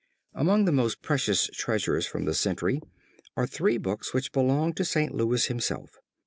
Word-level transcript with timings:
Among 0.33 0.65
the 0.65 0.71
most 0.71 1.03
precious 1.03 1.45
treasures 1.53 2.07
from 2.07 2.25
the 2.25 2.33
century 2.33 2.81
are 3.37 3.45
three 3.45 3.77
books 3.77 4.15
which 4.15 4.31
belonged 4.31 4.75
to 4.77 4.83
St. 4.83 5.13
Louis 5.13 5.45
himself. 5.45 5.91